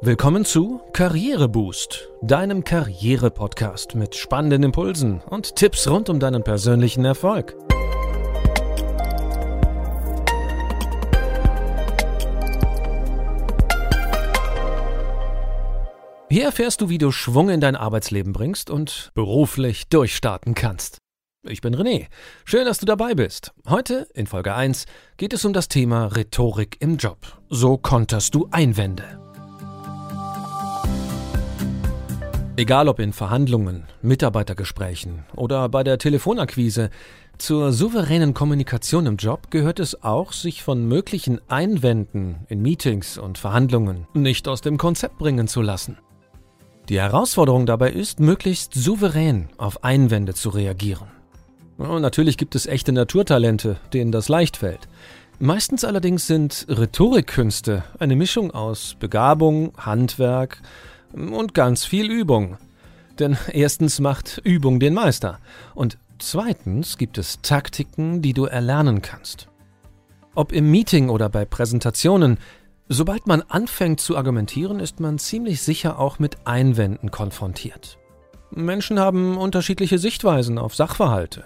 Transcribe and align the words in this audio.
Willkommen 0.00 0.44
zu 0.44 0.80
Karriereboost, 0.92 2.08
deinem 2.22 2.62
Karriere-Podcast 2.62 3.96
mit 3.96 4.14
spannenden 4.14 4.62
Impulsen 4.62 5.20
und 5.28 5.56
Tipps 5.56 5.88
rund 5.88 6.08
um 6.08 6.20
deinen 6.20 6.44
persönlichen 6.44 7.04
Erfolg. 7.04 7.56
Hier 16.30 16.44
erfährst 16.44 16.80
du, 16.80 16.88
wie 16.88 16.98
du 16.98 17.10
Schwung 17.10 17.48
in 17.48 17.60
dein 17.60 17.74
Arbeitsleben 17.74 18.32
bringst 18.32 18.70
und 18.70 19.10
beruflich 19.14 19.88
durchstarten 19.88 20.54
kannst. 20.54 20.98
Ich 21.42 21.60
bin 21.60 21.74
René. 21.74 22.06
Schön, 22.44 22.66
dass 22.66 22.78
du 22.78 22.86
dabei 22.86 23.16
bist. 23.16 23.52
Heute, 23.68 24.06
in 24.14 24.28
Folge 24.28 24.54
1, 24.54 24.86
geht 25.16 25.32
es 25.32 25.44
um 25.44 25.52
das 25.52 25.66
Thema 25.66 26.06
Rhetorik 26.06 26.76
im 26.78 26.98
Job. 26.98 27.40
So 27.48 27.78
konterst 27.78 28.36
du 28.36 28.46
Einwände. 28.52 29.27
Egal 32.58 32.88
ob 32.88 32.98
in 32.98 33.12
Verhandlungen, 33.12 33.84
Mitarbeitergesprächen 34.02 35.24
oder 35.36 35.68
bei 35.68 35.84
der 35.84 35.96
Telefonakquise, 35.96 36.90
zur 37.38 37.72
souveränen 37.72 38.34
Kommunikation 38.34 39.06
im 39.06 39.14
Job 39.14 39.52
gehört 39.52 39.78
es 39.78 40.02
auch, 40.02 40.32
sich 40.32 40.64
von 40.64 40.88
möglichen 40.88 41.40
Einwänden 41.46 42.40
in 42.48 42.60
Meetings 42.60 43.16
und 43.16 43.38
Verhandlungen 43.38 44.08
nicht 44.12 44.48
aus 44.48 44.60
dem 44.60 44.76
Konzept 44.76 45.18
bringen 45.18 45.46
zu 45.46 45.62
lassen. 45.62 45.98
Die 46.88 46.98
Herausforderung 46.98 47.64
dabei 47.64 47.92
ist, 47.92 48.18
möglichst 48.18 48.74
souverän 48.74 49.50
auf 49.56 49.84
Einwände 49.84 50.34
zu 50.34 50.48
reagieren. 50.48 51.06
Natürlich 51.76 52.38
gibt 52.38 52.56
es 52.56 52.66
echte 52.66 52.90
Naturtalente, 52.90 53.76
denen 53.92 54.10
das 54.10 54.28
leicht 54.28 54.56
fällt. 54.56 54.88
Meistens 55.38 55.84
allerdings 55.84 56.26
sind 56.26 56.66
Rhetorikkünste 56.68 57.84
eine 58.00 58.16
Mischung 58.16 58.50
aus 58.50 58.96
Begabung, 58.98 59.72
Handwerk, 59.78 60.60
und 61.12 61.54
ganz 61.54 61.84
viel 61.84 62.10
Übung. 62.10 62.58
Denn 63.18 63.36
erstens 63.52 64.00
macht 64.00 64.40
Übung 64.44 64.80
den 64.80 64.94
Meister 64.94 65.38
und 65.74 65.98
zweitens 66.18 66.98
gibt 66.98 67.18
es 67.18 67.40
Taktiken, 67.42 68.22
die 68.22 68.32
du 68.32 68.44
erlernen 68.44 69.02
kannst. 69.02 69.48
Ob 70.34 70.52
im 70.52 70.70
Meeting 70.70 71.08
oder 71.08 71.28
bei 71.28 71.44
Präsentationen, 71.44 72.38
sobald 72.88 73.26
man 73.26 73.42
anfängt 73.42 74.00
zu 74.00 74.16
argumentieren, 74.16 74.78
ist 74.78 75.00
man 75.00 75.18
ziemlich 75.18 75.62
sicher 75.62 75.98
auch 75.98 76.18
mit 76.18 76.46
Einwänden 76.46 77.10
konfrontiert. 77.10 77.98
Menschen 78.50 78.98
haben 78.98 79.36
unterschiedliche 79.36 79.98
Sichtweisen 79.98 80.58
auf 80.58 80.74
Sachverhalte. 80.74 81.44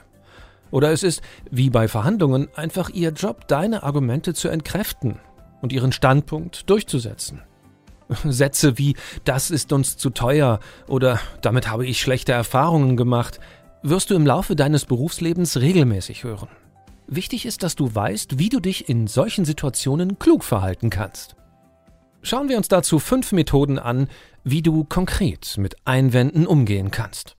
Oder 0.70 0.92
es 0.92 1.02
ist, 1.02 1.22
wie 1.50 1.70
bei 1.70 1.88
Verhandlungen, 1.88 2.48
einfach 2.54 2.90
ihr 2.90 3.10
Job, 3.10 3.48
deine 3.48 3.82
Argumente 3.82 4.34
zu 4.34 4.48
entkräften 4.48 5.18
und 5.60 5.72
ihren 5.72 5.92
Standpunkt 5.92 6.68
durchzusetzen. 6.70 7.42
Sätze 8.24 8.78
wie 8.78 8.96
das 9.24 9.50
ist 9.50 9.72
uns 9.72 9.96
zu 9.96 10.10
teuer 10.10 10.60
oder 10.86 11.20
damit 11.40 11.68
habe 11.68 11.86
ich 11.86 12.00
schlechte 12.00 12.32
Erfahrungen 12.32 12.96
gemacht, 12.96 13.40
wirst 13.82 14.10
du 14.10 14.14
im 14.14 14.26
Laufe 14.26 14.56
deines 14.56 14.84
Berufslebens 14.84 15.60
regelmäßig 15.60 16.24
hören. 16.24 16.48
Wichtig 17.06 17.46
ist, 17.46 17.62
dass 17.62 17.76
du 17.76 17.94
weißt, 17.94 18.38
wie 18.38 18.48
du 18.48 18.60
dich 18.60 18.88
in 18.88 19.06
solchen 19.06 19.44
Situationen 19.44 20.18
klug 20.18 20.44
verhalten 20.44 20.88
kannst. 20.88 21.36
Schauen 22.22 22.48
wir 22.48 22.56
uns 22.56 22.68
dazu 22.68 23.00
fünf 23.00 23.32
Methoden 23.32 23.78
an, 23.78 24.08
wie 24.44 24.62
du 24.62 24.84
konkret 24.84 25.56
mit 25.58 25.76
Einwänden 25.84 26.46
umgehen 26.46 26.90
kannst. 26.90 27.36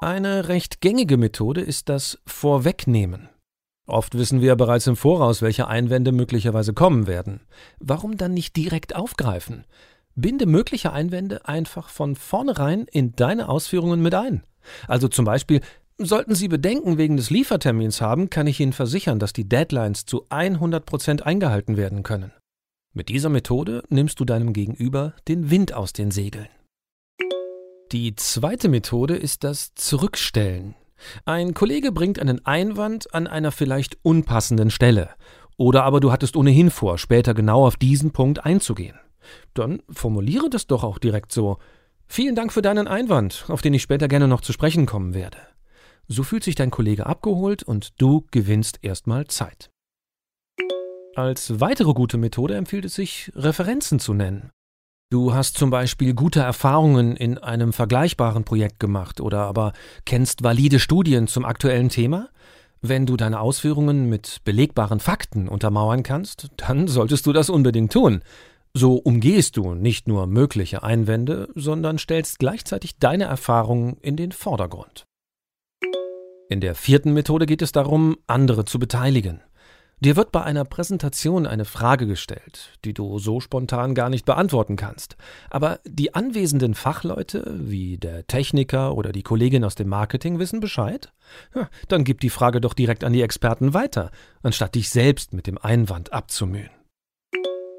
Eine 0.00 0.48
recht 0.48 0.80
gängige 0.80 1.16
Methode 1.16 1.60
ist 1.60 1.88
das 1.88 2.18
Vorwegnehmen. 2.26 3.30
Oft 3.88 4.18
wissen 4.18 4.42
wir 4.42 4.54
bereits 4.54 4.86
im 4.86 4.96
Voraus, 4.96 5.40
welche 5.40 5.66
Einwände 5.66 6.12
möglicherweise 6.12 6.74
kommen 6.74 7.06
werden. 7.06 7.40
Warum 7.80 8.18
dann 8.18 8.34
nicht 8.34 8.54
direkt 8.54 8.94
aufgreifen? 8.94 9.64
Binde 10.14 10.44
mögliche 10.44 10.92
Einwände 10.92 11.48
einfach 11.48 11.88
von 11.88 12.14
vornherein 12.14 12.84
in 12.90 13.12
deine 13.12 13.48
Ausführungen 13.48 14.02
mit 14.02 14.14
ein. 14.14 14.42
Also 14.88 15.08
zum 15.08 15.24
Beispiel, 15.24 15.62
sollten 15.96 16.34
Sie 16.34 16.48
Bedenken 16.48 16.98
wegen 16.98 17.16
des 17.16 17.30
Liefertermins 17.30 18.02
haben, 18.02 18.28
kann 18.28 18.46
ich 18.46 18.60
Ihnen 18.60 18.74
versichern, 18.74 19.18
dass 19.18 19.32
die 19.32 19.48
Deadlines 19.48 20.04
zu 20.04 20.26
100 20.28 20.84
Prozent 20.84 21.24
eingehalten 21.24 21.78
werden 21.78 22.02
können. 22.02 22.32
Mit 22.92 23.08
dieser 23.08 23.30
Methode 23.30 23.84
nimmst 23.88 24.20
du 24.20 24.26
deinem 24.26 24.52
Gegenüber 24.52 25.14
den 25.28 25.50
Wind 25.50 25.72
aus 25.72 25.94
den 25.94 26.10
Segeln. 26.10 26.48
Die 27.92 28.14
zweite 28.16 28.68
Methode 28.68 29.16
ist 29.16 29.44
das 29.44 29.74
Zurückstellen. 29.74 30.74
Ein 31.24 31.54
Kollege 31.54 31.92
bringt 31.92 32.18
einen 32.18 32.44
Einwand 32.44 33.14
an 33.14 33.26
einer 33.26 33.52
vielleicht 33.52 33.98
unpassenden 34.02 34.70
Stelle. 34.70 35.10
Oder 35.56 35.84
aber 35.84 36.00
du 36.00 36.12
hattest 36.12 36.36
ohnehin 36.36 36.70
vor, 36.70 36.98
später 36.98 37.34
genau 37.34 37.66
auf 37.66 37.76
diesen 37.76 38.12
Punkt 38.12 38.44
einzugehen. 38.44 38.98
Dann 39.54 39.82
formuliere 39.90 40.48
das 40.50 40.66
doch 40.66 40.84
auch 40.84 40.98
direkt 40.98 41.32
so. 41.32 41.58
Vielen 42.06 42.34
Dank 42.34 42.52
für 42.52 42.62
deinen 42.62 42.88
Einwand, 42.88 43.44
auf 43.48 43.60
den 43.60 43.74
ich 43.74 43.82
später 43.82 44.08
gerne 44.08 44.28
noch 44.28 44.40
zu 44.40 44.52
sprechen 44.52 44.86
kommen 44.86 45.14
werde. 45.14 45.38
So 46.06 46.22
fühlt 46.22 46.44
sich 46.44 46.54
dein 46.54 46.70
Kollege 46.70 47.06
abgeholt 47.06 47.62
und 47.62 48.00
du 48.00 48.24
gewinnst 48.30 48.78
erstmal 48.82 49.26
Zeit. 49.26 49.70
Als 51.14 51.60
weitere 51.60 51.92
gute 51.92 52.16
Methode 52.16 52.54
empfiehlt 52.54 52.84
es 52.84 52.94
sich, 52.94 53.32
Referenzen 53.34 53.98
zu 53.98 54.14
nennen. 54.14 54.50
Du 55.10 55.32
hast 55.32 55.56
zum 55.56 55.70
Beispiel 55.70 56.12
gute 56.12 56.40
Erfahrungen 56.40 57.16
in 57.16 57.38
einem 57.38 57.72
vergleichbaren 57.72 58.44
Projekt 58.44 58.78
gemacht 58.78 59.22
oder 59.22 59.40
aber 59.46 59.72
kennst 60.04 60.44
valide 60.44 60.78
Studien 60.78 61.28
zum 61.28 61.46
aktuellen 61.46 61.88
Thema? 61.88 62.28
Wenn 62.82 63.06
du 63.06 63.16
deine 63.16 63.40
Ausführungen 63.40 64.10
mit 64.10 64.40
belegbaren 64.44 65.00
Fakten 65.00 65.48
untermauern 65.48 66.02
kannst, 66.02 66.50
dann 66.58 66.88
solltest 66.88 67.24
du 67.24 67.32
das 67.32 67.48
unbedingt 67.48 67.90
tun. 67.90 68.20
So 68.74 68.96
umgehst 68.96 69.56
du 69.56 69.72
nicht 69.72 70.08
nur 70.08 70.26
mögliche 70.26 70.82
Einwände, 70.82 71.48
sondern 71.54 71.96
stellst 71.96 72.38
gleichzeitig 72.38 72.98
deine 72.98 73.24
Erfahrungen 73.24 73.96
in 74.02 74.16
den 74.16 74.30
Vordergrund. 74.30 75.06
In 76.50 76.60
der 76.60 76.74
vierten 76.74 77.14
Methode 77.14 77.46
geht 77.46 77.62
es 77.62 77.72
darum, 77.72 78.18
andere 78.26 78.66
zu 78.66 78.78
beteiligen. 78.78 79.40
Dir 80.00 80.14
wird 80.14 80.30
bei 80.30 80.44
einer 80.44 80.64
Präsentation 80.64 81.44
eine 81.44 81.64
Frage 81.64 82.06
gestellt, 82.06 82.78
die 82.84 82.94
du 82.94 83.18
so 83.18 83.40
spontan 83.40 83.96
gar 83.96 84.10
nicht 84.10 84.24
beantworten 84.24 84.76
kannst. 84.76 85.16
Aber 85.50 85.80
die 85.84 86.14
anwesenden 86.14 86.74
Fachleute, 86.74 87.52
wie 87.52 87.98
der 87.98 88.26
Techniker 88.28 88.94
oder 88.94 89.10
die 89.10 89.24
Kollegin 89.24 89.64
aus 89.64 89.74
dem 89.74 89.88
Marketing, 89.88 90.38
wissen 90.38 90.60
Bescheid? 90.60 91.12
Ja, 91.52 91.68
dann 91.88 92.04
gib 92.04 92.20
die 92.20 92.30
Frage 92.30 92.60
doch 92.60 92.74
direkt 92.74 93.02
an 93.02 93.12
die 93.12 93.22
Experten 93.22 93.74
weiter, 93.74 94.12
anstatt 94.42 94.76
dich 94.76 94.90
selbst 94.90 95.32
mit 95.32 95.48
dem 95.48 95.58
Einwand 95.58 96.12
abzumühen. 96.12 96.70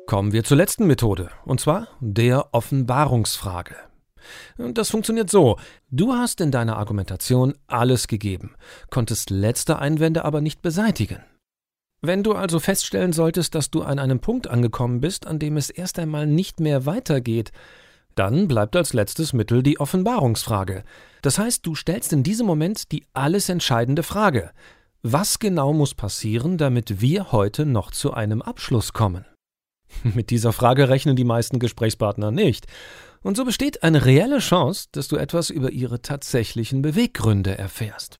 Kommen 0.06 0.34
wir 0.34 0.44
zur 0.44 0.58
letzten 0.58 0.88
Methode, 0.88 1.30
und 1.46 1.62
zwar 1.62 1.88
der 2.02 2.54
Offenbarungsfrage. 2.54 3.76
Das 4.58 4.90
funktioniert 4.90 5.30
so. 5.30 5.58
Du 5.90 6.14
hast 6.14 6.42
in 6.42 6.52
deiner 6.52 6.76
Argumentation 6.76 7.54
alles 7.68 8.08
gegeben, 8.08 8.56
konntest 8.90 9.30
letzte 9.30 9.80
Einwände 9.80 10.26
aber 10.26 10.42
nicht 10.42 10.62
beseitigen. 10.62 11.24
Wenn 12.02 12.24
du 12.24 12.34
also 12.34 12.60
feststellen 12.60 13.12
solltest, 13.12 13.56
dass 13.56 13.72
du 13.72 13.82
an 13.82 14.00
einem 14.00 14.20
Punkt 14.20 14.48
angekommen 14.48 15.02
bist, 15.02 15.28
an 15.28 15.38
dem 15.38 15.58
es 15.58 15.70
erst 15.70 16.00
einmal 16.00 16.28
nicht 16.28 16.60
mehr 16.60 16.86
weitergeht, 16.86 17.52
dann 18.16 18.48
bleibt 18.48 18.76
als 18.76 18.94
letztes 18.94 19.34
Mittel 19.34 19.64
die 19.64 19.80
Offenbarungsfrage. 19.80 20.84
Das 21.22 21.38
heißt, 21.38 21.66
du 21.66 21.76
stellst 21.76 22.14
in 22.14 22.24
diesem 22.24 22.48
Moment 22.48 22.92
die 22.92 23.06
alles 23.14 23.50
entscheidende 23.50 24.04
Frage. 24.04 24.52
Was 25.02 25.40
genau 25.40 25.74
muss 25.74 25.94
passieren, 25.94 26.58
damit 26.58 27.02
wir 27.02 27.32
heute 27.32 27.66
noch 27.66 27.92
zu 27.92 28.14
einem 28.14 28.42
Abschluss 28.42 28.94
kommen? 28.94 29.26
Mit 30.04 30.30
dieser 30.30 30.54
Frage 30.54 30.90
rechnen 30.90 31.16
die 31.16 31.24
meisten 31.24 31.60
Gesprächspartner 31.60 32.32
nicht. 32.32 32.68
Und 33.22 33.36
so 33.36 33.44
besteht 33.44 33.84
eine 33.84 34.06
reelle 34.06 34.40
Chance, 34.40 34.88
dass 34.92 35.08
du 35.10 35.18
etwas 35.18 35.50
über 35.50 35.72
ihre 35.72 36.02
tatsächlichen 36.02 36.82
Beweggründe 36.82 37.58
erfährst. 37.58 38.19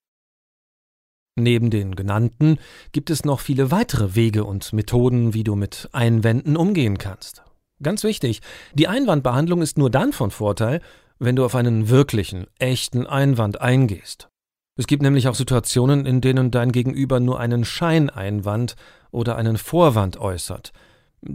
Neben 1.40 1.70
den 1.70 1.96
genannten 1.96 2.60
gibt 2.92 3.10
es 3.10 3.24
noch 3.24 3.40
viele 3.40 3.72
weitere 3.72 4.16
Wege 4.16 4.44
und 4.44 4.74
Methoden, 4.74 5.34
wie 5.34 5.44
du 5.44 5.56
mit 5.56 5.90
Einwänden 5.94 6.58
umgehen 6.58 6.98
kannst. 6.98 7.44
Ganz 7.82 8.04
wichtig, 8.04 8.42
die 8.74 8.90
Einwandbehandlung 8.90 9.62
ist 9.62 9.78
nur 9.78 9.90
dann 9.90 10.12
von 10.12 10.32
Vorteil, 10.32 10.82
wenn 11.18 11.38
du 11.38 11.46
auf 11.46 11.56
einen 11.56 11.90
wirklichen, 11.90 12.48
echten 12.60 13.08
Einwand 13.08 13.62
eingehst. 13.62 14.30
Es 14.76 14.88
gibt 14.88 15.02
nämlich 15.02 15.28
auch 15.28 15.36
Situationen, 15.36 16.06
in 16.06 16.22
denen 16.22 16.52
dein 16.52 16.72
Gegenüber 16.72 17.20
nur 17.20 17.40
einen 17.40 17.64
Scheineinwand 17.66 18.76
oder 19.12 19.36
einen 19.38 19.58
Vorwand 19.58 20.18
äußert, 20.18 20.74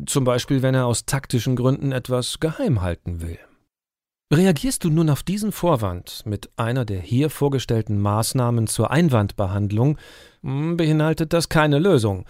zum 0.06 0.24
Beispiel 0.24 0.62
wenn 0.62 0.74
er 0.74 0.86
aus 0.86 1.06
taktischen 1.06 1.56
Gründen 1.56 1.92
etwas 1.92 2.40
geheim 2.40 2.82
halten 2.82 3.22
will. 3.22 3.38
Reagierst 4.32 4.84
du 4.84 4.90
nun 4.90 5.10
auf 5.10 5.22
diesen 5.22 5.52
Vorwand 5.52 6.22
mit 6.24 6.50
einer 6.56 6.84
der 6.84 7.00
hier 7.00 7.28
vorgestellten 7.28 8.00
Maßnahmen 8.00 8.66
zur 8.66 8.90
Einwandbehandlung, 8.90 9.98
hm, 10.42 10.76
beinhaltet 10.76 11.32
das 11.32 11.48
keine 11.48 11.78
Lösung, 11.78 12.24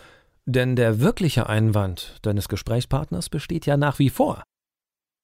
denn 0.44 0.76
der 0.76 1.00
wirkliche 1.00 1.48
Einwand 1.48 2.18
deines 2.22 2.48
Gesprächspartners 2.48 3.30
besteht 3.30 3.64
ja 3.64 3.76
nach 3.76 3.98
wie 3.98 4.10
vor. 4.10 4.42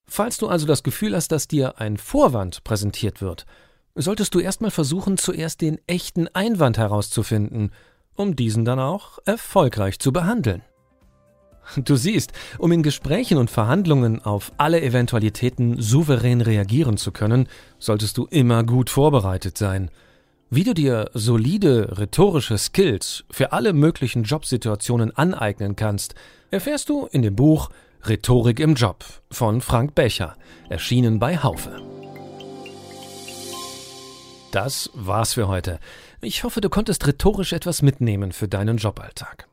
Falls 0.07 0.39
du 0.39 0.49
also 0.49 0.67
das 0.67 0.83
Gefühl 0.83 1.15
hast, 1.15 1.33
dass 1.33 1.49
dir 1.49 1.81
ein 1.81 1.97
Vorwand 1.97 2.65
präsentiert 2.65 3.21
wird, 3.21 3.47
solltest 3.95 4.35
du 4.35 4.41
erstmal 4.41 4.71
versuchen, 4.71 5.19
zuerst 5.19 5.61
den 5.61 5.79
echten 5.87 6.29
Einwand 6.29 6.79
herauszufinden, 6.79 7.73
um 8.15 8.37
diesen 8.37 8.65
dann 8.65 8.79
auch 8.79 9.19
erfolgreich 9.25 9.99
zu 9.99 10.13
behandeln. 10.13 10.63
Du 11.77 11.97
siehst, 11.97 12.33
um 12.59 12.73
in 12.73 12.83
Gesprächen 12.83 13.39
und 13.39 13.51
Verhandlungen 13.51 14.25
auf 14.25 14.53
alle 14.57 14.83
Eventualitäten 14.83 15.81
souverän 15.81 16.41
reagieren 16.41 16.97
zu 16.97 17.13
können, 17.13 17.49
solltest 17.79 18.19
du 18.19 18.27
immer 18.27 18.65
gut 18.65 18.91
vorbereitet 18.91 19.57
sein. 19.57 19.91
Wie 20.51 20.65
du 20.65 20.75
dir 20.75 21.11
solide 21.15 21.97
rhetorische 21.99 22.59
Skills 22.59 23.25
für 23.31 23.53
alle 23.53 23.73
möglichen 23.73 24.25
Jobsituationen 24.25 25.17
aneignen 25.17 25.77
kannst, 25.77 26.17
erfährst 26.51 26.89
du 26.89 27.07
in 27.07 27.23
dem 27.23 27.37
Buch 27.37 27.71
Rhetorik 28.03 28.59
im 28.59 28.75
Job 28.75 29.05
von 29.31 29.61
Frank 29.61 29.95
Becher, 29.95 30.37
erschienen 30.69 31.21
bei 31.21 31.37
Haufe. 31.37 31.81
Das 34.51 34.91
war's 34.95 35.35
für 35.35 35.47
heute. 35.47 35.79
Ich 36.21 36.43
hoffe, 36.43 36.61
du 36.61 36.69
konntest 36.69 37.07
rhetorisch 37.07 37.53
etwas 37.53 37.83
mitnehmen 37.83 38.33
für 38.33 38.49
deinen 38.49 38.79
Joballtag. 38.79 39.50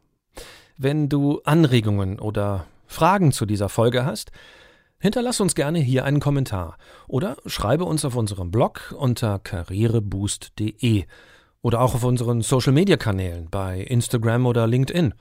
Wenn 0.77 1.09
du 1.09 1.41
Anregungen 1.43 2.19
oder 2.19 2.67
Fragen 2.85 3.31
zu 3.31 3.47
dieser 3.47 3.67
Folge 3.67 4.05
hast, 4.05 4.31
hinterlass 4.99 5.41
uns 5.41 5.55
gerne 5.55 5.79
hier 5.79 6.05
einen 6.05 6.19
Kommentar 6.19 6.77
oder 7.07 7.37
schreibe 7.47 7.83
uns 7.83 8.05
auf 8.05 8.15
unserem 8.15 8.51
Blog 8.51 8.93
unter 8.97 9.39
karriereboost.de 9.39 11.05
oder 11.61 11.81
auch 11.81 11.95
auf 11.95 12.03
unseren 12.03 12.41
Social 12.41 12.73
Media 12.73 12.95
Kanälen 12.95 13.49
bei 13.49 13.81
Instagram 13.81 14.45
oder 14.45 14.67
LinkedIn. 14.67 15.15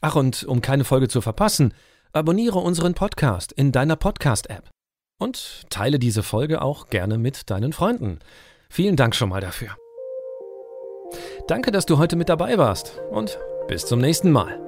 Ach, 0.00 0.16
und 0.16 0.42
um 0.44 0.60
keine 0.60 0.82
Folge 0.84 1.06
zu 1.06 1.20
verpassen, 1.20 1.74
abonniere 2.12 2.58
unseren 2.58 2.94
Podcast 2.94 3.52
in 3.52 3.70
deiner 3.70 3.96
Podcast-App 3.96 4.68
und 5.18 5.62
teile 5.70 6.00
diese 6.00 6.24
Folge 6.24 6.60
auch 6.60 6.88
gerne 6.88 7.18
mit 7.18 7.50
deinen 7.50 7.72
Freunden. 7.72 8.18
Vielen 8.68 8.96
Dank 8.96 9.14
schon 9.14 9.28
mal 9.28 9.40
dafür. 9.40 9.76
Danke, 11.46 11.70
dass 11.70 11.86
du 11.86 11.98
heute 11.98 12.16
mit 12.16 12.28
dabei 12.28 12.58
warst 12.58 13.00
und 13.10 13.38
bis 13.68 13.86
zum 13.86 14.00
nächsten 14.00 14.32
Mal. 14.32 14.67